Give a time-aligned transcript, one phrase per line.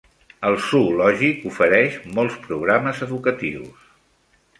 [0.47, 3.85] El zoològic ofereix molts programes educatius.